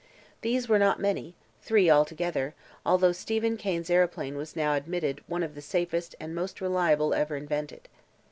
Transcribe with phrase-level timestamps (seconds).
[0.41, 5.27] These were not many three altogether although Stephen Kane's aeroplane was now admitted to be
[5.29, 7.87] one of the safest and most reliable ever invented.